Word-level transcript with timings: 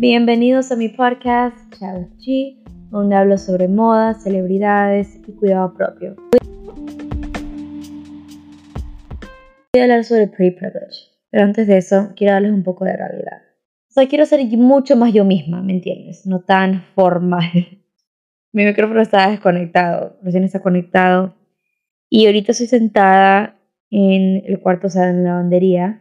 Bienvenidos 0.00 0.72
a 0.72 0.76
mi 0.76 0.88
podcast 0.88 1.58
Chao 1.78 2.08
G, 2.20 2.64
donde 2.88 3.16
hablo 3.16 3.36
sobre 3.36 3.68
moda, 3.68 4.14
celebridades 4.14 5.20
y 5.28 5.32
cuidado 5.32 5.74
propio. 5.74 6.16
Voy 9.74 9.80
a 9.80 9.82
hablar 9.82 10.04
sobre 10.04 10.28
pre-privilege, 10.28 11.10
pero 11.28 11.44
antes 11.44 11.66
de 11.66 11.76
eso 11.76 12.14
quiero 12.16 12.32
darles 12.32 12.52
un 12.52 12.62
poco 12.62 12.86
de 12.86 12.96
realidad. 12.96 13.42
O 13.90 13.92
sea, 13.92 14.08
quiero 14.08 14.24
ser 14.24 14.42
mucho 14.56 14.96
más 14.96 15.12
yo 15.12 15.26
misma, 15.26 15.60
¿me 15.60 15.74
entiendes? 15.74 16.24
No 16.24 16.40
tan 16.40 16.82
formal. 16.94 17.50
Mi 18.52 18.64
micrófono 18.64 19.02
está 19.02 19.28
desconectado, 19.28 20.16
recién 20.22 20.44
está 20.44 20.62
conectado. 20.62 21.36
Y 22.08 22.24
ahorita 22.24 22.52
estoy 22.52 22.68
sentada 22.68 23.60
en 23.90 24.44
el 24.46 24.60
cuarto, 24.60 24.86
o 24.86 24.90
sea, 24.90 25.10
en 25.10 25.24
la 25.24 25.32
lavandería, 25.32 26.00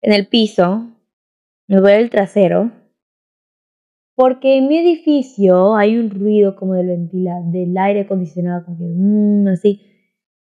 en 0.00 0.12
el 0.12 0.28
piso, 0.28 0.91
me 1.72 1.80
duele 1.80 2.02
el 2.02 2.10
trasero, 2.10 2.70
porque 4.14 4.58
en 4.58 4.68
mi 4.68 4.76
edificio 4.76 5.74
hay 5.74 5.96
un 5.96 6.10
ruido 6.10 6.54
como 6.54 6.74
del 6.74 6.88
ventilador, 6.88 7.50
del 7.50 7.74
aire 7.78 8.02
acondicionado, 8.02 8.66
como 8.66 8.76
que, 8.76 8.84
mmm, 8.84 9.48
así, 9.48 9.80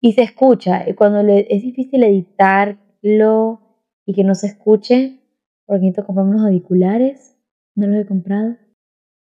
y 0.00 0.12
se 0.12 0.22
escucha. 0.22 0.88
Y 0.88 0.94
cuando 0.94 1.20
es 1.20 1.62
difícil 1.62 2.02
editarlo 2.02 3.60
y 4.04 4.12
que 4.12 4.24
no 4.24 4.34
se 4.34 4.48
escuche, 4.48 5.20
porque 5.66 5.82
necesito 5.82 6.04
comprarme 6.04 6.32
unos 6.32 6.46
auriculares, 6.46 7.38
no 7.76 7.86
los 7.86 8.02
he 8.02 8.06
comprado. 8.06 8.56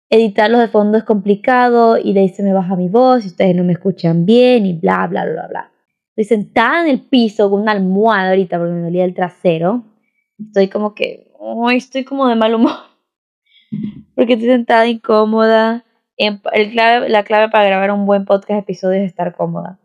Editarlos 0.09 0.61
de 0.61 0.69
fondo 0.69 0.99
es 0.99 1.05
complicado 1.05 1.99
y 1.99 2.13
de 2.13 2.21
ahí 2.21 2.29
se 2.29 2.45
me 2.45 2.53
baja 2.53 2.77
mi 2.77 2.89
voz 2.89 3.25
y 3.25 3.29
ustedes 3.31 3.57
no 3.57 3.65
me 3.65 3.73
escuchan 3.73 4.25
bien 4.25 4.65
y 4.65 4.75
bla, 4.75 5.09
bla, 5.09 5.25
bla, 5.25 5.49
bla. 5.49 5.73
Estoy 6.15 6.37
sentada 6.37 6.83
en 6.83 6.89
el 6.89 7.01
piso 7.01 7.51
con 7.51 7.63
una 7.63 7.73
almohada 7.73 8.29
ahorita 8.29 8.59
porque 8.59 8.75
me 8.75 8.83
dolía 8.83 9.05
el 9.05 9.13
trasero. 9.15 9.83
Estoy 10.39 10.69
como 10.69 10.95
que, 10.95 11.26
estoy 11.73 12.05
como 12.05 12.29
de 12.29 12.37
mal 12.37 12.55
humor. 12.55 12.73
Porque 14.15 14.35
estoy 14.35 14.49
sentada 14.49 14.87
incómoda. 14.87 15.85
El 16.17 16.41
clave, 16.71 17.09
la 17.09 17.25
clave 17.25 17.51
para 17.51 17.67
grabar 17.67 17.91
un 17.91 18.07
buen 18.07 18.25
podcast 18.25 18.63
episodio 18.63 19.01
es 19.01 19.07
estar 19.07 19.37
cómoda. 19.37 19.79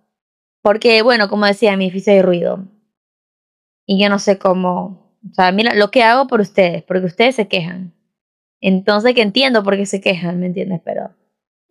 Porque, 0.61 1.01
bueno, 1.01 1.27
como 1.27 1.45
decía, 1.45 1.75
mi 1.75 1.85
edificio 1.85 2.13
hay 2.13 2.21
ruido. 2.21 2.67
Y 3.85 4.01
yo 4.01 4.09
no 4.09 4.19
sé 4.19 4.37
cómo. 4.37 5.17
O 5.29 5.33
sea, 5.33 5.51
mira, 5.51 5.73
lo 5.75 5.91
que 5.91 6.03
hago 6.03 6.27
por 6.27 6.39
ustedes, 6.39 6.83
porque 6.83 7.05
ustedes 7.05 7.35
se 7.35 7.47
quejan. 7.47 7.93
Entonces, 8.61 9.13
que 9.13 9.21
entiendo 9.21 9.63
por 9.63 9.75
qué 9.75 9.85
se 9.85 10.01
quejan, 10.01 10.39
¿me 10.39 10.45
entiendes? 10.45 10.81
Pero 10.85 11.09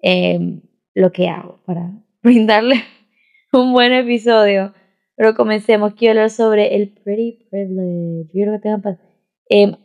eh, 0.03 0.61
lo 0.95 1.13
que 1.13 1.29
hago 1.29 1.63
para 1.65 1.93
brindarle 2.23 2.83
un 3.53 3.73
buen 3.73 3.93
episodio. 3.93 4.75
Pero 5.17 5.35
comencemos. 5.35 5.95
Quiero 5.95 6.13
hablar 6.13 6.31
sobre 6.31 6.77
el 6.77 6.89
pretty 6.89 7.47
privilege. 7.51 8.31
Quiero 8.33 8.53
que 8.53 8.59
tengan 8.59 8.83
eh, 9.51 9.77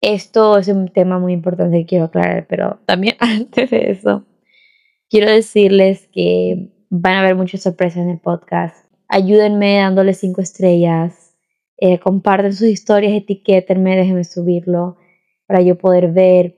esto 0.00 0.58
es 0.58 0.68
un 0.68 0.88
tema 0.88 1.18
muy 1.18 1.32
importante 1.32 1.78
que 1.78 1.86
quiero 1.86 2.06
aclarar, 2.06 2.46
pero 2.48 2.80
también 2.86 3.16
antes 3.20 3.70
de 3.70 3.90
eso, 3.90 4.24
quiero 5.08 5.30
decirles 5.30 6.08
que 6.12 6.72
van 6.90 7.14
a 7.14 7.20
haber 7.20 7.36
muchas 7.36 7.62
sorpresas 7.62 7.98
en 7.98 8.10
el 8.10 8.18
podcast. 8.18 8.86
Ayúdenme 9.08 9.76
dándoles 9.76 10.18
cinco 10.18 10.40
estrellas. 10.40 11.36
Eh, 11.76 11.98
comparten 11.98 12.52
sus 12.52 12.68
historias, 12.68 13.12
etiquétenme, 13.12 13.96
déjenme 13.96 14.24
subirlo 14.24 14.96
para 15.46 15.60
yo 15.60 15.76
poder 15.78 16.12
ver. 16.12 16.56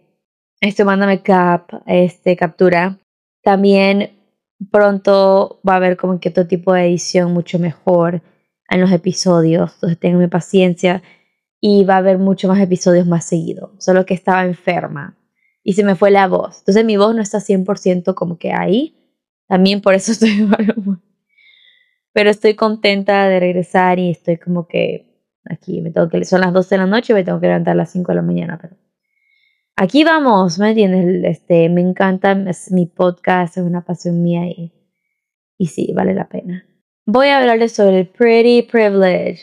Esto, 0.60 0.84
mándame 0.84 1.22
cap, 1.22 1.72
este, 1.86 2.36
captura. 2.36 2.98
También 3.42 4.10
pronto 4.70 5.60
va 5.66 5.74
a 5.74 5.76
haber 5.76 5.96
como 5.96 6.20
que 6.20 6.28
otro 6.28 6.46
tipo 6.46 6.72
de 6.72 6.86
edición 6.86 7.32
mucho 7.32 7.58
mejor 7.58 8.22
en 8.68 8.80
los 8.80 8.92
episodios. 8.92 9.74
Entonces 9.74 9.98
tenganme 9.98 10.28
paciencia 10.28 11.02
y 11.60 11.84
va 11.84 11.94
a 11.94 11.98
haber 11.98 12.18
muchos 12.18 12.48
más 12.48 12.60
episodios 12.60 13.06
más 13.06 13.24
seguido. 13.24 13.74
Solo 13.78 14.06
que 14.06 14.14
estaba 14.14 14.44
enferma 14.44 15.16
y 15.62 15.74
se 15.74 15.84
me 15.84 15.94
fue 15.94 16.10
la 16.10 16.26
voz. 16.26 16.60
Entonces 16.60 16.84
mi 16.84 16.96
voz 16.96 17.14
no 17.14 17.22
está 17.22 17.38
100% 17.38 18.14
como 18.14 18.38
que 18.38 18.52
ahí. 18.52 18.96
También 19.46 19.80
por 19.80 19.94
eso 19.94 20.12
estoy 20.12 20.48
Pero 22.12 22.30
estoy 22.30 22.54
contenta 22.54 23.28
de 23.28 23.40
regresar 23.40 23.98
y 23.98 24.10
estoy 24.10 24.38
como 24.38 24.66
que 24.66 25.10
aquí 25.44 25.80
me 25.80 25.90
tengo 25.90 26.08
que 26.08 26.24
son 26.24 26.40
las 26.40 26.52
12 26.52 26.74
de 26.74 26.78
la 26.78 26.86
noche 26.86 27.12
y 27.12 27.14
me 27.14 27.24
tengo 27.24 27.40
que 27.40 27.46
levantar 27.46 27.72
a 27.72 27.76
las 27.76 27.92
5 27.92 28.12
de 28.12 28.16
la 28.16 28.22
mañana, 28.22 28.58
pero 28.60 28.76
aquí 29.76 30.04
vamos, 30.04 30.58
¿me 30.58 30.70
entiendes? 30.70 31.24
Este, 31.24 31.68
me 31.68 31.80
encanta, 31.80 32.32
es 32.48 32.70
mi 32.70 32.86
podcast, 32.86 33.56
es 33.56 33.64
una 33.64 33.84
pasión 33.84 34.22
mía 34.22 34.46
y, 34.46 34.72
y 35.56 35.66
sí, 35.66 35.92
vale 35.94 36.14
la 36.14 36.28
pena. 36.28 36.64
Voy 37.06 37.28
a 37.28 37.38
hablarles 37.38 37.72
sobre 37.72 38.00
el 38.00 38.06
pretty 38.06 38.62
privilege. 38.62 39.40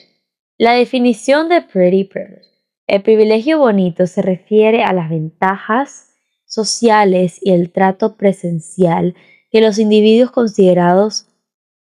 La 0.59 0.73
definición 0.73 1.49
de 1.49 1.61
pretty 1.61 2.05
privilege. 2.05 2.49
El 2.87 3.03
privilegio 3.03 3.59
bonito 3.59 4.07
se 4.07 4.23
refiere 4.23 4.83
a 4.83 4.91
las 4.91 5.09
ventajas 5.09 6.15
sociales 6.45 7.37
y 7.43 7.51
el 7.51 7.71
trato 7.71 8.17
presencial 8.17 9.13
que 9.51 9.61
los 9.61 9.77
individuos 9.77 10.31
considerados 10.31 11.27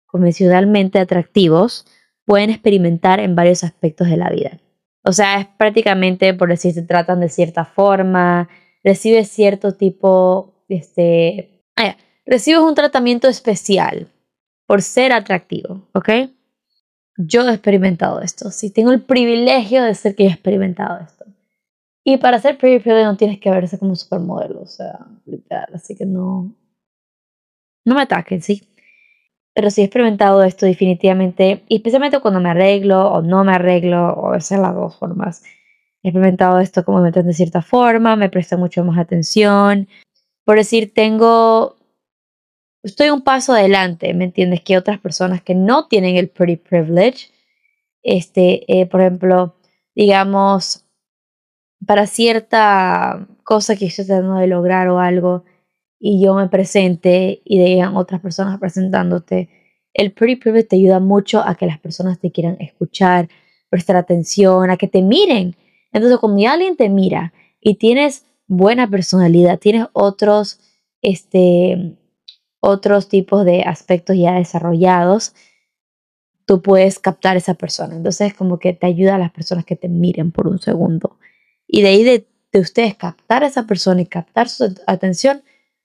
convencionalmente 0.06 1.00
atractivos 1.00 1.86
pueden 2.26 2.50
experimentar 2.50 3.20
en 3.20 3.36
varios 3.36 3.66
aspectos 3.66 4.08
de 4.08 4.16
la 4.16 4.30
vida. 4.30 4.62
O 5.04 5.12
sea, 5.12 5.42
es 5.42 5.48
prácticamente 5.58 6.34
por 6.34 6.48
decir, 6.48 6.74
se 6.74 6.84
tratan 6.84 7.20
de 7.20 7.28
cierta 7.28 7.66
forma, 7.66 8.48
recibes 8.86 9.30
cierto 9.30 9.74
tipo, 9.74 10.64
este, 10.70 11.66
ah, 11.76 11.98
recibes 12.26 12.62
un 12.62 12.76
tratamiento 12.76 13.28
especial 13.28 14.08
por 14.66 14.82
ser 14.82 15.12
atractivo, 15.12 15.90
¿ok? 15.94 16.10
Yo 17.28 17.44
he 17.52 17.54
experimentado 17.54 18.22
esto, 18.22 18.52
sí, 18.52 18.72
tengo 18.72 18.92
el 18.92 19.02
privilegio 19.02 19.84
de 19.84 19.94
ser 19.96 20.16
que 20.16 20.26
he 20.26 20.30
experimentado 20.30 21.00
esto. 21.04 21.26
Y 22.04 22.18
para 22.18 22.40
ser 22.40 22.58
pretty 22.58 22.90
no 22.90 23.16
tienes 23.16 23.40
que 23.40 23.52
verse 23.52 23.78
como 23.78 23.96
supermodelo, 23.96 24.62
o 24.62 24.68
sea, 24.68 25.06
literal, 25.26 25.70
así 25.74 25.96
que 25.96 26.06
no, 26.06 26.56
no 27.86 27.96
me 27.96 28.02
ataquen, 28.02 28.42
¿sí? 28.42 28.64
Pero 29.54 29.70
sí 29.70 29.82
he 29.82 29.86
experimentado 29.86 30.44
esto 30.44 30.66
definitivamente, 30.66 31.64
y 31.68 31.76
especialmente 31.76 32.20
cuando 32.20 32.40
me 32.40 32.50
arreglo 32.50 33.12
o 33.12 33.22
no 33.22 33.44
me 33.44 33.54
arreglo, 33.54 34.14
o 34.18 34.32
veces 34.32 34.60
las 34.60 34.74
dos 34.74 34.96
formas. 34.98 35.44
He 36.04 36.10
experimentado 36.10 36.60
esto 36.60 36.84
como 36.84 37.02
me 37.02 37.12
de 37.12 37.34
cierta 37.34 37.62
forma, 37.62 38.16
me 38.16 38.30
presta 38.30 38.58
mucho 38.58 38.84
más 38.84 38.98
atención. 38.98 39.88
Por 40.46 40.58
decir, 40.58 40.94
tengo, 40.94 41.76
estoy 42.84 43.10
un 43.10 43.22
paso 43.22 43.54
adelante, 43.54 44.14
¿me 44.14 44.26
entiendes? 44.26 44.62
Que 44.62 44.78
otras 44.78 45.00
personas 45.00 45.42
que 45.42 45.56
no 45.56 45.88
tienen 45.88 46.16
el 46.18 46.30
pretty 46.30 46.58
privilege. 46.58 47.30
Este, 48.04 48.66
eh, 48.68 48.86
por 48.88 49.02
ejemplo, 49.02 49.56
digamos, 49.96 50.86
para 51.86 52.08
cierta 52.08 53.28
cosa 53.44 53.76
que 53.76 53.86
estoy 53.86 54.06
tratando 54.06 54.36
de 54.36 54.48
lograr 54.48 54.88
o 54.90 55.00
algo, 55.00 55.44
y 56.00 56.24
yo 56.24 56.34
me 56.34 56.50
presente 56.50 57.42
y 57.46 57.60
digan 57.64 57.96
otras 57.96 58.22
personas 58.22 58.60
presentándote, 58.60 59.50
el 59.94 60.12
pretty 60.14 60.38
privilege 60.38 60.70
te 60.70 60.76
ayuda 60.78 61.00
mucho 61.00 61.42
a 61.46 61.56
que 61.56 61.68
las 61.68 61.80
personas 61.80 62.20
te 62.20 62.32
quieran 62.32 62.58
escuchar, 62.60 63.30
prestar 63.70 63.98
atención, 63.98 64.70
a 64.72 64.78
que 64.78 64.88
te 64.88 65.02
miren. 65.04 65.56
Entonces, 65.92 66.18
cuando 66.18 66.48
alguien 66.50 66.76
te 66.76 66.90
mira 66.90 67.34
y 67.60 67.76
tienes 67.76 68.26
buena 68.48 68.90
personalidad, 68.90 69.60
tienes 69.60 69.88
otros, 69.94 70.60
este, 71.02 71.98
otros 72.62 73.10
tipos 73.10 73.44
de 73.44 73.64
aspectos 73.64 74.16
ya 74.18 74.36
desarrollados, 74.36 75.34
tú 76.46 76.62
puedes 76.62 77.00
captar 77.00 77.36
a 77.36 77.40
esa 77.40 77.56
persona. 77.56 77.96
Entonces, 77.96 78.34
como 78.34 78.60
que 78.60 78.74
te 78.74 78.88
ayuda 78.88 79.16
a 79.16 79.20
las 79.20 79.32
personas 79.32 79.66
que 79.66 79.76
te 79.76 79.90
miren 79.90 80.32
por 80.32 80.48
un 80.48 80.60
segundo. 80.60 81.18
Y 81.68 81.82
de 81.82 81.90
ahí 81.90 82.04
de, 82.04 82.28
de 82.54 82.60
ustedes 82.60 82.96
captar 82.96 83.44
a 83.44 83.48
esa 83.48 83.66
persona 83.66 84.02
y 84.02 84.06
captar 84.06 84.48
su 84.48 84.74
atención, 84.88 85.44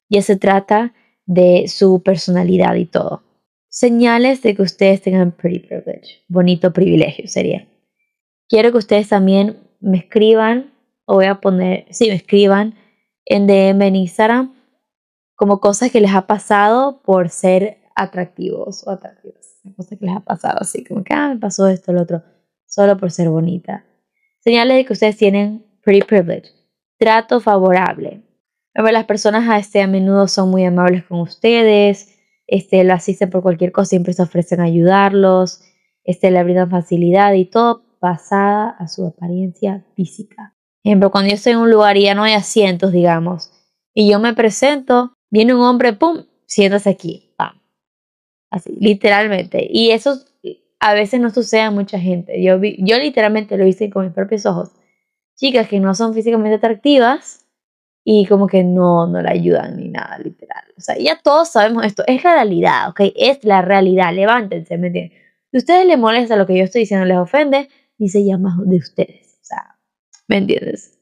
ya 0.08 0.22
se 0.22 0.36
trata 0.36 0.94
de 1.24 1.66
su 1.68 2.02
personalidad 2.02 2.74
y 2.74 2.84
todo. 2.84 3.22
Señales 3.68 4.42
de 4.42 4.54
que 4.54 4.62
ustedes 4.62 5.02
tengan 5.02 5.32
pretty 5.32 5.60
privilege, 5.60 6.24
bonito 6.28 6.72
privilegio 6.72 7.26
sería. 7.26 7.66
Quiero 8.48 8.70
que 8.70 8.78
ustedes 8.78 9.08
también 9.08 9.58
me 9.80 9.98
escriban, 9.98 10.72
o 11.04 11.14
voy 11.14 11.26
a 11.26 11.40
poner, 11.40 11.86
sí, 11.90 12.08
me 12.08 12.14
escriban 12.14 12.74
en 13.24 13.46
DM 13.46 13.82
en 13.82 13.96
Instagram 13.96 14.55
como 15.36 15.60
cosas 15.60 15.92
que 15.92 16.00
les 16.00 16.14
ha 16.14 16.26
pasado 16.26 17.02
por 17.02 17.28
ser 17.28 17.78
atractivos 17.94 18.86
o 18.86 18.90
atractivas. 18.90 19.60
Cosas 19.76 19.98
que 19.98 20.06
les 20.06 20.16
ha 20.16 20.20
pasado 20.20 20.58
así, 20.60 20.84
como 20.84 21.04
que, 21.04 21.14
ah, 21.14 21.28
me 21.28 21.38
pasó 21.38 21.68
esto, 21.68 21.92
lo 21.92 22.02
otro, 22.02 22.22
solo 22.66 22.96
por 22.96 23.10
ser 23.10 23.28
bonita. 23.28 23.84
Señales 24.40 24.76
de 24.76 24.84
que 24.84 24.92
ustedes 24.92 25.16
tienen 25.16 25.64
pretty 25.82 26.06
privilege. 26.06 26.50
Trato 26.98 27.40
favorable 27.40 28.26
las 28.84 29.04
personas 29.04 29.48
a, 29.48 29.58
este, 29.58 29.82
a 29.82 29.86
menudo 29.86 30.28
son 30.28 30.50
muy 30.50 30.64
amables 30.64 31.04
con 31.04 31.20
ustedes, 31.20 32.14
este, 32.46 32.84
lo 32.84 32.94
asisten 32.94 33.30
por 33.30 33.42
cualquier 33.42 33.72
cosa, 33.72 33.90
siempre 33.90 34.12
se 34.12 34.22
ofrecen 34.22 34.60
a 34.60 34.64
ayudarlos, 34.64 35.62
este, 36.04 36.30
le 36.30 36.42
brindan 36.44 36.70
facilidad 36.70 37.32
y 37.32 37.46
todo 37.46 37.84
basada 38.00 38.70
a 38.78 38.86
su 38.86 39.06
apariencia 39.06 39.84
física. 39.94 40.54
Por 40.82 40.90
ejemplo, 40.90 41.10
cuando 41.10 41.30
yo 41.30 41.34
estoy 41.34 41.54
en 41.54 41.58
un 41.58 41.70
lugar 41.70 41.96
y 41.96 42.04
ya 42.04 42.14
no 42.14 42.22
hay 42.22 42.34
asientos, 42.34 42.92
digamos, 42.92 43.50
y 43.94 44.10
yo 44.10 44.20
me 44.20 44.34
presento, 44.34 45.14
viene 45.30 45.54
un 45.54 45.62
hombre, 45.62 45.92
¡pum!, 45.92 46.24
siéntase 46.46 46.90
aquí, 46.90 47.32
¡pam! 47.36 47.60
Así, 48.50 48.74
literalmente. 48.78 49.66
Y 49.70 49.90
eso 49.90 50.18
a 50.80 50.94
veces 50.94 51.20
no 51.20 51.30
sucede 51.30 51.62
a 51.62 51.70
mucha 51.70 51.98
gente. 51.98 52.42
Yo, 52.42 52.58
vi, 52.60 52.76
yo 52.80 52.98
literalmente 52.98 53.56
lo 53.56 53.66
hice 53.66 53.90
con 53.90 54.04
mis 54.04 54.14
propios 54.14 54.46
ojos. 54.46 54.70
chicas 55.36 55.68
que 55.68 55.80
no 55.80 55.94
son 55.94 56.14
físicamente 56.14 56.56
atractivas 56.56 57.46
y 58.04 58.26
como 58.26 58.46
que 58.46 58.62
no, 58.64 59.06
no 59.08 59.20
la 59.20 59.32
ayudan 59.32 59.76
ni 59.78 59.88
nada, 59.88 60.18
literal. 60.18 60.64
O 60.78 60.80
sea, 60.80 60.96
ya 60.98 61.18
todos 61.20 61.50
sabemos 61.50 61.84
esto, 61.84 62.04
es 62.06 62.22
la 62.24 62.34
realidad, 62.34 62.88
¿ok? 62.90 63.00
Es 63.16 63.44
la 63.44 63.62
realidad, 63.62 64.14
levántense, 64.14 64.78
¿me 64.78 64.88
entienden? 64.88 65.18
Si 65.50 65.56
a 65.56 65.58
ustedes 65.58 65.86
les 65.86 65.98
molesta 65.98 66.36
lo 66.36 66.46
que 66.46 66.56
yo 66.56 66.64
estoy 66.64 66.82
diciendo, 66.82 67.04
les 67.06 67.18
ofende, 67.18 67.68
dice 67.98 68.24
ya 68.24 68.38
más 68.38 68.56
de 68.64 68.76
ustedes, 68.76 69.38
o 69.42 69.44
sea, 69.44 69.76
¿me 70.28 70.38
entiendes? 70.38 70.95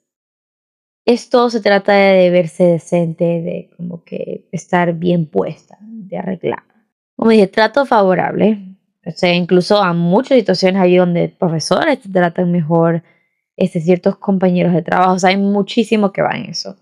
Esto 1.06 1.51
se 1.51 1.61
trata 1.61 1.93
de 1.93 2.31
verse 2.31 2.65
decente, 2.65 3.25
de 3.25 3.71
como 3.77 4.05
que 4.05 4.49
estar 4.53 4.95
bien 4.95 5.27
puesta, 5.27 5.77
de 5.81 6.17
arreglar. 6.17 6.62
Como 7.17 7.31
dije, 7.31 7.47
trato 7.47 7.85
favorable. 7.85 8.59
O 9.06 9.11
sea, 9.11 9.35
incluso 9.35 9.83
a 9.83 9.93
muchas 9.93 10.39
situaciones 10.39 10.81
hay 10.81 10.97
donde 10.97 11.29
profesores 11.29 12.01
te 12.01 12.09
tratan 12.09 12.51
mejor, 12.51 13.03
este, 13.56 13.81
ciertos 13.81 14.17
compañeros 14.17 14.73
de 14.73 14.81
trabajo. 14.81 15.12
O 15.12 15.19
sea, 15.19 15.31
hay 15.31 15.37
muchísimo 15.37 16.11
que 16.11 16.23
va 16.23 16.31
en 16.33 16.47
eso. 16.47 16.77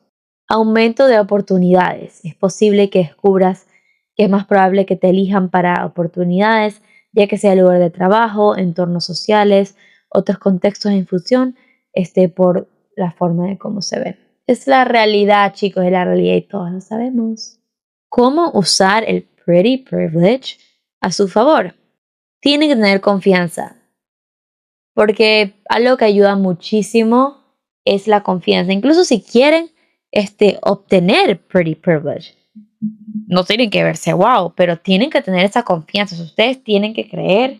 Aumento 0.47 1.07
de 1.09 1.19
oportunidades. 1.19 2.21
Es 2.25 2.37
posible 2.37 2.91
que 2.91 3.01
descubras 3.01 3.67
que 4.15 4.25
es 4.25 4.31
más 4.31 4.47
probable 4.47 4.87
que 4.87 4.97
te 4.97 5.09
elijan 5.11 5.51
para 5.51 5.85
oportunidades, 5.85 6.81
ya 7.13 7.27
que 7.27 7.39
sea 7.39 7.57
lugar 7.57 7.81
de 7.81 7.91
trabajo, 7.91 8.57
entornos 8.57 9.05
sociales, 9.05 9.77
otros 10.09 10.39
contextos 10.39 10.93
en 10.93 11.07
función, 11.07 11.57
este, 11.93 12.29
por 12.29 12.69
la 12.97 13.13
forma 13.13 13.49
de 13.49 13.59
cómo 13.59 13.83
se 13.83 13.99
ven. 13.99 14.19
Es 14.47 14.67
la 14.67 14.85
realidad, 14.85 15.55
chicos, 15.55 15.85
es 15.85 15.93
la 15.93 16.05
realidad 16.05 16.35
y 16.35 16.43
todos 16.43 16.71
lo 16.71 16.81
sabemos. 16.81 17.61
¿Cómo 18.09 18.51
usar 18.53 19.05
el 19.07 19.23
pretty 19.23 19.79
privilege 19.79 20.59
a 21.01 21.13
su 21.13 21.29
favor? 21.29 21.75
Tienen 22.41 22.69
que 22.69 22.77
tener 22.77 23.01
confianza. 23.01 23.77
Porque 24.95 25.55
algo 25.69 25.97
que 25.97 26.05
ayuda 26.05 26.37
muchísimo 26.37 27.39
es 27.85 28.09
la 28.09 28.23
confianza. 28.23 28.73
Incluso 28.73 29.05
si 29.05 29.23
quieren 29.23 29.71
este, 30.11 30.59
obtener 30.63 31.41
pretty 31.41 31.75
privilege, 31.75 32.35
no 33.27 33.45
tienen 33.45 33.71
que 33.71 33.85
verse 33.85 34.13
wow, 34.13 34.53
pero 34.55 34.79
tienen 34.79 35.09
que 35.09 35.23
tener 35.23 35.45
esa 35.45 35.63
confianza. 35.63 36.21
Ustedes 36.23 36.63
tienen 36.63 36.93
que 36.93 37.09
creer 37.09 37.59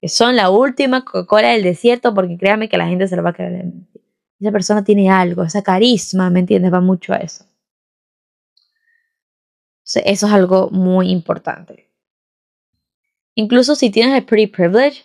que 0.00 0.08
son 0.08 0.36
la 0.36 0.50
última 0.50 1.04
Coca-Cola 1.04 1.50
del 1.50 1.62
desierto, 1.62 2.14
porque 2.14 2.36
créanme 2.36 2.68
que 2.68 2.76
la 2.76 2.88
gente 2.88 3.06
se 3.06 3.16
lo 3.16 3.22
va 3.22 3.30
a 3.30 3.34
creer 3.34 3.72
esa 4.44 4.52
persona 4.52 4.84
tiene 4.84 5.10
algo, 5.10 5.42
esa 5.42 5.62
carisma, 5.62 6.30
¿me 6.30 6.40
entiendes? 6.40 6.72
Va 6.72 6.80
mucho 6.80 7.12
a 7.12 7.16
eso. 7.16 7.44
eso 9.84 10.26
es 10.26 10.32
algo 10.32 10.70
muy 10.70 11.10
importante. 11.10 11.90
Incluso 13.34 13.74
si 13.74 13.90
tienes 13.90 14.16
el 14.16 14.24
pretty 14.24 14.46
privilege 14.46 15.04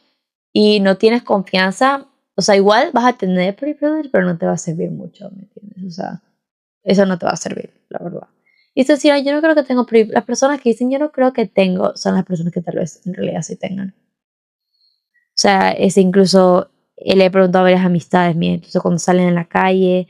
y 0.53 0.79
no 0.79 0.97
tienes 0.97 1.23
confianza, 1.23 2.07
o 2.35 2.41
sea, 2.41 2.55
igual 2.55 2.91
vas 2.93 3.05
a 3.05 3.17
tener 3.17 3.55
pretty 3.55 3.77
privilege, 3.77 4.09
pero 4.09 4.25
no 4.25 4.37
te 4.37 4.45
va 4.45 4.53
a 4.53 4.57
servir 4.57 4.91
mucho, 4.91 5.29
¿me 5.31 5.43
entiendes? 5.43 5.83
O 5.85 5.91
sea, 5.91 6.21
eso 6.83 7.05
no 7.05 7.17
te 7.17 7.25
va 7.25 7.31
a 7.31 7.37
servir, 7.37 7.71
la 7.89 7.99
verdad. 7.99 8.27
Y 8.73 8.81
esto 8.81 8.93
decir, 8.93 9.13
yo 9.23 9.33
no 9.33 9.41
creo 9.41 9.55
que 9.55 9.63
tengo. 9.63 9.85
Las 10.09 10.23
personas 10.23 10.61
que 10.61 10.69
dicen, 10.69 10.89
yo 10.91 10.99
no 10.99 11.11
creo 11.11 11.33
que 11.33 11.47
tengo, 11.47 11.95
son 11.97 12.15
las 12.15 12.25
personas 12.25 12.53
que 12.53 12.61
tal 12.61 12.75
vez 12.75 13.05
en 13.05 13.13
realidad 13.13 13.41
sí 13.41 13.55
tengan. 13.55 13.95
O 14.69 15.41
sea, 15.41 15.71
es 15.71 15.97
incluso 15.97 16.69
le 17.03 17.25
he 17.25 17.31
preguntado 17.31 17.61
a 17.61 17.69
varias 17.69 17.85
amistades 17.85 18.35
mías, 18.35 18.55
entonces 18.55 18.81
cuando 18.81 18.99
salen 18.99 19.27
en 19.27 19.35
la 19.35 19.45
calle, 19.45 20.07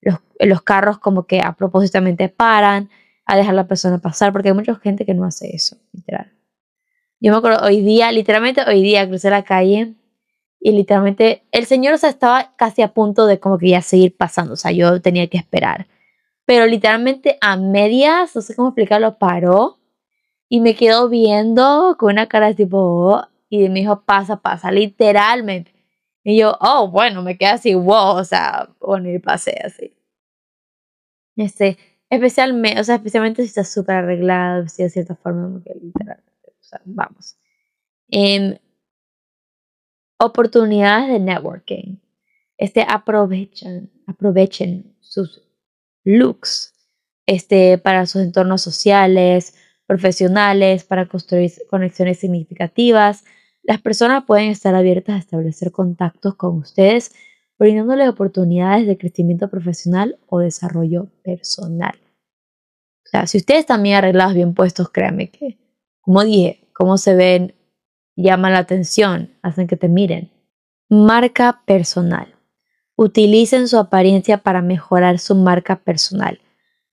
los, 0.00 0.18
los 0.40 0.62
carros 0.62 0.98
como 0.98 1.26
que 1.26 1.40
a 1.40 1.52
propósitamente 1.52 2.28
paran 2.28 2.90
a 3.24 3.36
dejar 3.36 3.52
a 3.52 3.56
la 3.56 3.68
persona 3.68 3.98
pasar, 3.98 4.32
porque 4.32 4.48
hay 4.48 4.54
mucha 4.54 4.74
gente 4.76 5.06
que 5.06 5.14
no 5.14 5.24
hace 5.24 5.54
eso, 5.54 5.76
literal. 5.92 6.32
Yo 7.20 7.30
me 7.30 7.38
acuerdo, 7.38 7.64
hoy 7.64 7.82
día, 7.82 8.10
literalmente 8.10 8.62
hoy 8.66 8.82
día 8.82 9.06
crucé 9.06 9.30
la 9.30 9.44
calle 9.44 9.94
y 10.58 10.72
literalmente 10.72 11.44
el 11.52 11.66
señor 11.66 11.94
o 11.94 11.98
sea, 11.98 12.10
estaba 12.10 12.54
casi 12.56 12.82
a 12.82 12.92
punto 12.92 13.26
de 13.26 13.38
como 13.38 13.58
que 13.58 13.68
ya 13.70 13.82
seguir 13.82 14.16
pasando, 14.16 14.54
o 14.54 14.56
sea, 14.56 14.72
yo 14.72 15.00
tenía 15.00 15.28
que 15.28 15.38
esperar. 15.38 15.86
Pero 16.44 16.66
literalmente 16.66 17.38
a 17.40 17.56
medias, 17.56 18.34
no 18.34 18.42
sé 18.42 18.56
cómo 18.56 18.68
explicarlo, 18.68 19.18
paró 19.18 19.78
y 20.48 20.60
me 20.60 20.74
quedó 20.74 21.08
viendo 21.08 21.96
con 21.98 22.12
una 22.12 22.26
cara 22.26 22.48
de 22.48 22.54
tipo, 22.54 22.78
oh", 22.78 23.24
y 23.48 23.68
me 23.68 23.80
dijo, 23.80 24.02
pasa, 24.02 24.40
pasa, 24.40 24.70
literalmente. 24.70 25.71
Y 26.24 26.38
yo, 26.38 26.56
oh, 26.60 26.88
bueno, 26.88 27.22
me 27.22 27.36
quedé 27.36 27.50
así, 27.50 27.74
wow, 27.74 28.16
o 28.16 28.24
sea, 28.24 28.70
bueno, 28.80 29.10
y 29.10 29.18
pasé 29.18 29.58
así. 29.64 29.96
Este, 31.36 31.78
especialmente, 32.10 32.80
o 32.80 32.84
sea, 32.84 32.96
especialmente 32.96 33.42
si 33.42 33.48
está 33.48 33.64
súper 33.64 33.96
arreglado, 33.96 34.68
si 34.68 34.82
de 34.82 34.90
cierta 34.90 35.16
forma, 35.16 35.60
literalmente, 35.64 36.52
vamos. 36.84 37.36
Em, 38.08 38.56
oportunidades 40.18 41.08
de 41.08 41.18
networking. 41.18 41.96
Este, 42.58 42.84
aprovechen, 42.88 43.90
aprovechen 44.06 44.94
sus 45.00 45.42
looks 46.04 46.74
este, 47.26 47.78
para 47.78 48.06
sus 48.06 48.22
entornos 48.22 48.62
sociales, 48.62 49.54
profesionales, 49.86 50.84
para 50.84 51.06
construir 51.06 51.50
conexiones 51.68 52.18
significativas, 52.18 53.24
las 53.62 53.80
personas 53.80 54.24
pueden 54.24 54.50
estar 54.50 54.74
abiertas 54.74 55.16
a 55.16 55.18
establecer 55.18 55.70
contactos 55.70 56.34
con 56.34 56.58
ustedes, 56.58 57.14
brindándoles 57.58 58.08
oportunidades 58.08 58.86
de 58.86 58.98
crecimiento 58.98 59.48
profesional 59.48 60.18
o 60.26 60.40
desarrollo 60.40 61.08
personal. 61.22 61.94
O 63.04 63.08
sea, 63.08 63.26
si 63.26 63.38
ustedes 63.38 63.66
bien 63.82 63.96
arreglados, 63.96 64.34
bien 64.34 64.54
puestos, 64.54 64.90
créanme 64.90 65.30
que, 65.30 65.58
como 66.00 66.24
dije, 66.24 66.68
cómo 66.74 66.98
se 66.98 67.14
ven, 67.14 67.54
llaman 68.16 68.52
la 68.52 68.58
atención, 68.58 69.30
hacen 69.42 69.66
que 69.66 69.76
te 69.76 69.88
miren. 69.88 70.30
Marca 70.88 71.62
personal. 71.64 72.34
Utilicen 72.96 73.68
su 73.68 73.78
apariencia 73.78 74.38
para 74.38 74.60
mejorar 74.60 75.18
su 75.18 75.34
marca 75.34 75.76
personal. 75.76 76.40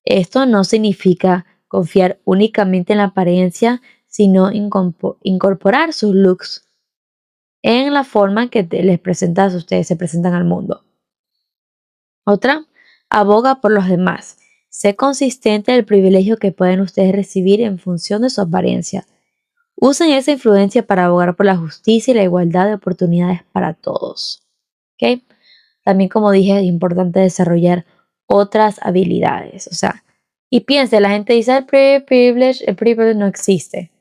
Esto 0.03 0.45
no 0.45 0.63
significa 0.63 1.45
confiar 1.67 2.19
únicamente 2.25 2.93
en 2.93 2.99
la 2.99 3.05
apariencia, 3.05 3.81
sino 4.09 4.51
incorporar 4.51 5.93
sus 5.93 6.13
looks 6.13 6.65
en 7.61 7.93
la 7.93 8.03
forma 8.03 8.49
que 8.49 8.63
les 8.63 8.99
presentas 8.99 9.53
ustedes, 9.53 9.87
se 9.87 9.95
presentan 9.95 10.33
al 10.33 10.45
mundo. 10.45 10.83
Otra, 12.25 12.65
aboga 13.09 13.61
por 13.61 13.71
los 13.71 13.87
demás. 13.87 14.37
Sé 14.69 14.95
consistente 14.95 15.71
del 15.71 15.85
privilegio 15.85 16.37
que 16.37 16.51
pueden 16.51 16.81
ustedes 16.81 17.13
recibir 17.13 17.61
en 17.61 17.79
función 17.79 18.21
de 18.21 18.29
su 18.29 18.41
apariencia. 18.41 19.05
Usen 19.75 20.11
esa 20.11 20.31
influencia 20.31 20.85
para 20.85 21.05
abogar 21.05 21.35
por 21.35 21.45
la 21.45 21.57
justicia 21.57 22.11
y 22.11 22.15
la 22.15 22.23
igualdad 22.23 22.67
de 22.67 22.73
oportunidades 22.75 23.43
para 23.51 23.73
todos. 23.73 24.43
También, 25.83 26.09
como 26.09 26.31
dije, 26.31 26.59
es 26.59 26.65
importante 26.65 27.19
desarrollar 27.19 27.85
otras 28.25 28.79
habilidades. 28.81 29.67
O 29.67 29.73
sea, 29.73 30.03
y 30.49 30.61
piense, 30.61 30.99
la 30.99 31.09
gente 31.09 31.33
dice 31.33 31.57
el 31.57 31.65
privilege, 31.65 32.63
el 32.69 32.75
privilege 32.75 33.15
no 33.15 33.27
existe. 33.27 33.91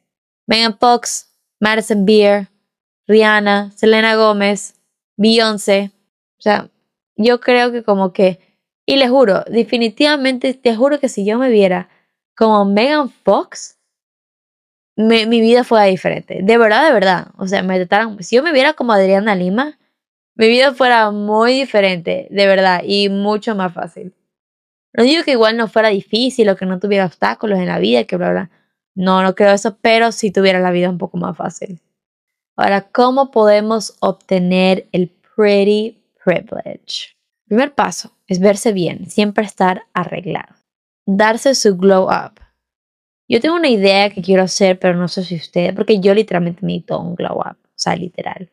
Megan 0.48 0.76
Fox, 0.78 1.30
Madison 1.60 2.04
Beer, 2.06 2.48
Rihanna, 3.06 3.70
Selena 3.76 4.16
Gómez, 4.16 4.74
Beyoncé. 5.16 5.92
O 6.38 6.42
sea, 6.42 6.70
yo 7.16 7.38
creo 7.38 7.70
que 7.70 7.82
como 7.84 8.12
que, 8.12 8.40
y 8.86 8.96
les 8.96 9.10
juro, 9.10 9.44
definitivamente, 9.48 10.54
te 10.54 10.74
juro 10.74 10.98
que 10.98 11.10
si 11.10 11.24
yo 11.26 11.38
me 11.38 11.50
viera 11.50 11.90
como 12.34 12.64
Megan 12.64 13.10
Fox, 13.10 13.78
mi 14.96 15.26
vida 15.26 15.62
fuera 15.64 15.84
diferente. 15.84 16.40
De 16.42 16.58
verdad, 16.58 16.86
de 16.86 16.92
verdad. 16.92 17.28
O 17.36 17.46
sea, 17.46 17.62
me 17.62 17.76
trataran, 17.76 18.20
si 18.22 18.34
yo 18.34 18.42
me 18.42 18.52
viera 18.52 18.72
como 18.72 18.92
Adriana 18.92 19.34
Lima, 19.34 19.78
mi 20.34 20.48
vida 20.48 20.72
fuera 20.72 21.10
muy 21.10 21.52
diferente, 21.52 22.26
de 22.30 22.46
verdad, 22.46 22.82
y 22.84 23.08
mucho 23.10 23.54
más 23.54 23.74
fácil. 23.74 24.14
No 24.94 25.04
digo 25.04 25.24
que 25.24 25.32
igual 25.32 25.56
no 25.56 25.68
fuera 25.68 25.90
difícil 25.90 26.48
o 26.48 26.56
que 26.56 26.64
no 26.64 26.80
tuviera 26.80 27.04
obstáculos 27.04 27.58
en 27.58 27.66
la 27.66 27.78
vida, 27.78 28.04
que 28.04 28.16
bla, 28.16 28.30
bla. 28.30 28.50
No, 28.98 29.22
no 29.22 29.36
creo 29.36 29.52
eso, 29.52 29.78
pero 29.80 30.10
si 30.10 30.32
tuviera 30.32 30.58
la 30.58 30.72
vida 30.72 30.90
un 30.90 30.98
poco 30.98 31.18
más 31.18 31.36
fácil. 31.36 31.78
Ahora, 32.56 32.90
¿cómo 32.90 33.30
podemos 33.30 33.94
obtener 34.00 34.88
el 34.90 35.08
pretty 35.36 36.02
privilege? 36.24 37.14
primer 37.46 37.72
paso 37.76 38.10
es 38.26 38.40
verse 38.40 38.72
bien, 38.72 39.08
siempre 39.08 39.44
estar 39.44 39.84
arreglado. 39.94 40.52
Darse 41.06 41.54
su 41.54 41.76
glow 41.76 42.08
up. 42.08 42.40
Yo 43.28 43.40
tengo 43.40 43.54
una 43.54 43.68
idea 43.68 44.10
que 44.10 44.20
quiero 44.20 44.42
hacer, 44.42 44.80
pero 44.80 44.96
no 44.96 45.06
sé 45.06 45.22
si 45.22 45.36
ustedes, 45.36 45.74
porque 45.74 46.00
yo 46.00 46.12
literalmente 46.12 46.66
necesito 46.66 46.98
un 46.98 47.14
glow 47.14 47.38
up, 47.38 47.56
o 47.56 47.76
sea, 47.76 47.94
literal. 47.94 48.50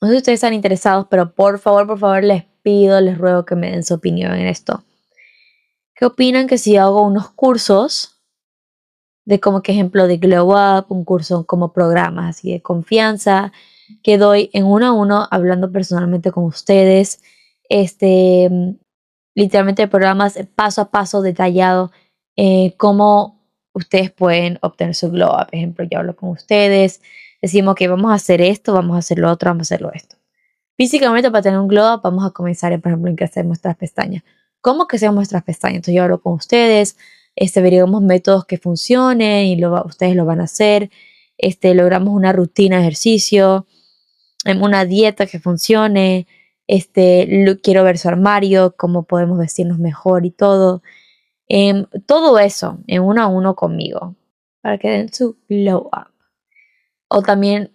No 0.00 0.06
sé 0.06 0.14
si 0.14 0.18
ustedes 0.18 0.36
están 0.36 0.54
interesados, 0.54 1.08
pero 1.10 1.34
por 1.34 1.58
favor, 1.58 1.84
por 1.88 1.98
favor, 1.98 2.22
les 2.22 2.44
pido, 2.62 3.00
les 3.00 3.18
ruego 3.18 3.44
que 3.44 3.56
me 3.56 3.72
den 3.72 3.82
su 3.82 3.94
opinión 3.94 4.36
en 4.36 4.46
esto. 4.46 4.84
¿Qué 5.96 6.06
opinan 6.06 6.46
que 6.46 6.58
si 6.58 6.76
hago 6.76 7.02
unos 7.02 7.30
cursos 7.30 8.17
de 9.28 9.40
como 9.40 9.60
que 9.60 9.72
ejemplo 9.72 10.06
de 10.06 10.16
Glow 10.16 10.54
Up, 10.54 10.86
un 10.88 11.04
curso 11.04 11.44
como 11.44 11.74
programas 11.74 12.36
así 12.36 12.50
de 12.50 12.62
confianza 12.62 13.52
que 14.02 14.16
doy 14.16 14.48
en 14.54 14.64
uno 14.64 14.86
a 14.86 14.92
uno 14.92 15.28
hablando 15.30 15.70
personalmente 15.70 16.32
con 16.32 16.44
ustedes, 16.44 17.22
este, 17.68 18.48
literalmente 19.34 19.86
programas 19.86 20.38
paso 20.54 20.80
a 20.80 20.90
paso 20.90 21.20
detallado 21.20 21.92
eh, 22.36 22.74
cómo 22.78 23.38
ustedes 23.74 24.10
pueden 24.10 24.58
obtener 24.62 24.94
su 24.94 25.10
Glow 25.10 25.28
Up. 25.28 25.48
Por 25.48 25.54
ejemplo, 25.56 25.86
yo 25.90 25.98
hablo 25.98 26.16
con 26.16 26.30
ustedes, 26.30 27.02
decimos 27.42 27.74
que 27.74 27.86
vamos 27.86 28.10
a 28.10 28.14
hacer 28.14 28.40
esto, 28.40 28.72
vamos 28.72 28.96
a 28.96 29.00
hacer 29.00 29.18
lo 29.18 29.30
otro, 29.30 29.50
vamos 29.50 29.70
a 29.70 29.74
hacerlo 29.74 29.92
esto. 29.92 30.16
Físicamente, 30.74 31.30
para 31.30 31.42
tener 31.42 31.58
un 31.58 31.68
glow 31.68 31.96
up, 31.96 32.00
vamos 32.02 32.24
a 32.24 32.30
comenzar, 32.30 32.70
por 32.80 32.92
ejemplo, 32.92 33.10
en 33.10 33.16
crecer 33.16 33.44
nuestras 33.44 33.76
pestañas. 33.76 34.22
¿Cómo 34.62 34.86
crecemos 34.86 35.16
nuestras 35.16 35.42
pestañas? 35.42 35.76
Entonces, 35.76 35.96
yo 35.96 36.04
hablo 36.04 36.22
con 36.22 36.32
ustedes, 36.32 36.96
este, 37.40 37.60
veríamos 37.60 38.02
métodos 38.02 38.44
que 38.46 38.58
funcionen 38.58 39.46
y 39.46 39.56
lo, 39.56 39.84
ustedes 39.84 40.16
lo 40.16 40.24
van 40.24 40.40
a 40.40 40.44
hacer. 40.44 40.90
Este, 41.38 41.72
logramos 41.74 42.12
una 42.14 42.32
rutina 42.32 42.76
de 42.76 42.82
ejercicio, 42.82 43.66
em, 44.44 44.60
una 44.60 44.84
dieta 44.84 45.26
que 45.26 45.38
funcione. 45.38 46.26
Este, 46.66 47.56
quiero 47.62 47.84
ver 47.84 47.98
su 47.98 48.08
armario, 48.08 48.74
cómo 48.76 49.04
podemos 49.04 49.38
vestirnos 49.38 49.78
mejor 49.78 50.26
y 50.26 50.32
todo. 50.32 50.82
Em, 51.48 51.86
todo 52.06 52.38
eso 52.40 52.78
en 52.88 53.02
uno 53.02 53.22
a 53.22 53.28
uno 53.28 53.54
conmigo 53.54 54.16
para 54.60 54.78
que 54.78 54.90
den 54.90 55.12
su 55.12 55.36
glow 55.48 55.88
up. 55.92 56.12
O 57.08 57.22
también 57.22 57.70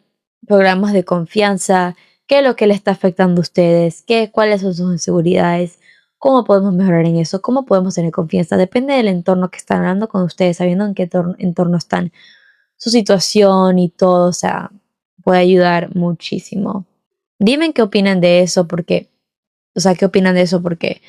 programas 0.45 0.91
de 0.91 1.05
confianza, 1.05 1.95
qué 2.27 2.39
es 2.39 2.43
lo 2.43 2.57
que 2.57 2.67
le 2.67 2.73
está 2.73 2.91
afectando 2.91 3.39
a 3.39 3.43
ustedes, 3.43 4.03
qué, 4.03 4.29
cuáles 4.29 4.61
son 4.61 4.73
sus 4.75 4.91
inseguridades, 4.91 5.79
cómo 6.23 6.45
podemos 6.45 6.73
mejorar 6.73 7.05
en 7.05 7.17
eso, 7.17 7.41
cómo 7.41 7.65
podemos 7.65 7.95
tener 7.95 8.13
confianza. 8.13 8.55
Depende 8.55 8.93
del 8.93 9.09
entorno 9.09 9.51
que 9.51 9.57
están 9.57 9.79
hablando 9.79 10.07
con 10.07 10.21
ustedes, 10.23 10.55
sabiendo 10.55 10.85
en 10.85 10.93
qué 10.93 11.09
entorno 11.37 11.77
están, 11.77 12.13
su 12.77 12.89
situación 12.91 13.77
y 13.77 13.89
todo, 13.89 14.29
o 14.29 14.31
sea, 14.31 14.71
puede 15.21 15.39
ayudar 15.39 15.93
muchísimo. 15.97 16.85
Dime 17.39 17.73
qué 17.73 17.81
opinan 17.81 18.21
de 18.21 18.39
eso, 18.39 18.69
porque, 18.69 19.09
o 19.75 19.81
sea, 19.81 19.95
qué 19.95 20.05
opinan 20.05 20.35
de 20.35 20.43
eso, 20.43 20.61
porque 20.61 21.01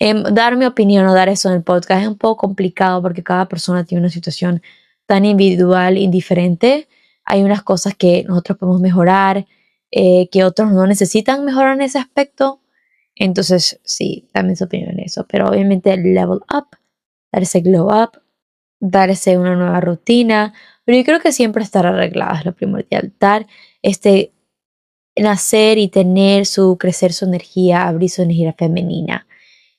em, 0.00 0.24
dar 0.24 0.56
mi 0.56 0.64
opinión 0.64 1.06
o 1.06 1.14
dar 1.14 1.28
eso 1.28 1.48
en 1.50 1.54
el 1.54 1.62
podcast 1.62 2.02
es 2.02 2.08
un 2.08 2.18
poco 2.18 2.38
complicado 2.48 3.00
porque 3.00 3.22
cada 3.22 3.46
persona 3.46 3.84
tiene 3.84 4.00
una 4.00 4.10
situación 4.10 4.60
tan 5.06 5.24
individual 5.24 5.98
y 5.98 6.08
diferente. 6.08 6.88
Hay 7.24 7.44
unas 7.44 7.62
cosas 7.62 7.94
que 7.94 8.24
nosotros 8.26 8.58
podemos 8.58 8.80
mejorar, 8.80 9.46
eh, 9.92 10.28
que 10.32 10.42
otros 10.42 10.72
no 10.72 10.84
necesitan 10.88 11.44
mejorar 11.44 11.74
en 11.74 11.82
ese 11.82 12.00
aspecto. 12.00 12.60
Entonces, 13.18 13.80
sí, 13.82 14.28
también 14.32 14.56
su 14.56 14.64
opinión 14.64 14.90
en 14.90 15.00
eso. 15.00 15.26
Pero 15.28 15.48
obviamente 15.48 15.96
level 15.96 16.40
up, 16.54 16.68
darse 17.32 17.60
glow 17.60 17.88
up, 17.88 18.22
darse 18.80 19.36
una 19.38 19.56
nueva 19.56 19.80
rutina. 19.80 20.54
Pero 20.84 20.98
yo 20.98 21.04
creo 21.04 21.20
que 21.20 21.32
siempre 21.32 21.62
estar 21.62 21.86
arreglada 21.86 22.38
es 22.38 22.44
lo 22.46 22.54
primordial. 22.54 23.12
Dar 23.18 23.46
este 23.82 24.32
nacer 25.16 25.78
y 25.78 25.88
tener 25.88 26.46
su, 26.46 26.78
crecer 26.78 27.12
su 27.12 27.24
energía, 27.24 27.88
abrir 27.88 28.10
su 28.10 28.22
energía 28.22 28.52
femenina, 28.52 29.26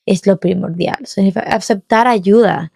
es 0.06 0.26
lo 0.26 0.38
primordial. 0.38 0.98
Aceptar 1.46 2.06
ayuda. 2.06 2.72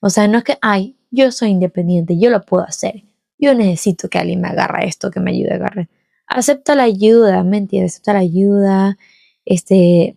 O 0.00 0.10
sea, 0.10 0.28
no 0.28 0.38
es 0.38 0.44
que, 0.44 0.58
ay, 0.62 0.96
yo 1.10 1.30
soy 1.32 1.50
independiente, 1.50 2.18
yo 2.18 2.30
lo 2.30 2.42
puedo 2.42 2.64
hacer. 2.64 3.04
Yo 3.38 3.54
necesito 3.54 4.08
que 4.08 4.18
alguien 4.18 4.40
me 4.40 4.48
agarre 4.48 4.86
esto, 4.86 5.10
que 5.10 5.20
me 5.20 5.32
ayude 5.32 5.52
a 5.52 5.56
agarrar. 5.56 5.88
Acepta 6.26 6.74
la 6.74 6.84
ayuda, 6.84 7.44
¿me 7.44 7.58
entiendes? 7.58 7.94
Acepta 7.94 8.14
la 8.14 8.20
ayuda, 8.20 8.98
este, 9.46 10.16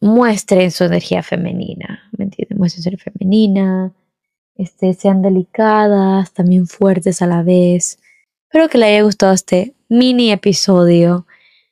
muestren 0.00 0.70
su 0.70 0.84
energía 0.84 1.22
femenina, 1.22 2.08
¿me 2.16 2.24
entiendes? 2.24 2.58
Muestren 2.58 2.82
su 2.82 3.04
femenina, 3.04 3.92
este, 4.54 4.94
sean 4.94 5.20
delicadas, 5.22 6.32
también 6.32 6.66
fuertes 6.66 7.20
a 7.20 7.26
la 7.26 7.42
vez. 7.42 7.98
Espero 8.44 8.68
que 8.68 8.78
les 8.78 8.88
haya 8.88 9.02
gustado 9.02 9.32
este 9.32 9.74
mini 9.88 10.32
episodio. 10.32 11.26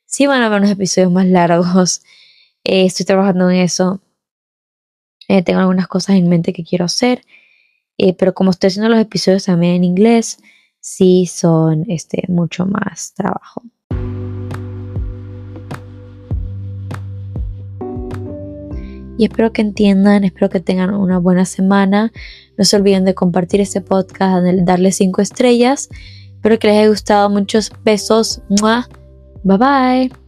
Si 0.05 0.27
van 0.27 0.43
a 0.43 0.49
ver 0.49 0.59
unos 0.59 0.71
episodios 0.71 1.11
más 1.11 1.25
largos, 1.25 2.03
eh, 2.63 2.85
estoy 2.85 3.05
trabajando 3.05 3.49
en 3.49 3.57
eso. 3.57 4.01
Eh, 5.27 5.43
tengo 5.43 5.61
algunas 5.61 5.87
cosas 5.87 6.17
en 6.17 6.27
mente 6.27 6.51
que 6.53 6.65
quiero 6.65 6.85
hacer, 6.85 7.23
eh, 7.97 8.13
pero 8.13 8.33
como 8.33 8.51
estoy 8.51 8.67
haciendo 8.67 8.89
los 8.89 8.99
episodios 8.99 9.45
también 9.45 9.75
en 9.75 9.83
inglés, 9.85 10.39
sí 10.81 11.25
son 11.25 11.85
este, 11.89 12.25
mucho 12.27 12.65
más 12.65 13.13
trabajo. 13.13 13.63
Y 19.21 19.25
espero 19.25 19.53
que 19.53 19.61
entiendan, 19.61 20.23
espero 20.23 20.49
que 20.49 20.59
tengan 20.59 20.95
una 20.95 21.19
buena 21.19 21.45
semana. 21.45 22.11
No 22.57 22.65
se 22.65 22.75
olviden 22.75 23.05
de 23.05 23.13
compartir 23.13 23.61
este 23.61 23.79
podcast, 23.79 24.43
de 24.43 24.63
darle 24.63 24.91
cinco 24.91 25.21
estrellas. 25.21 25.89
Espero 26.33 26.57
que 26.57 26.65
les 26.65 26.77
haya 26.77 26.89
gustado. 26.89 27.29
Muchos 27.29 27.71
besos. 27.83 28.41
Bye 29.43 29.57
bye. 29.59 30.20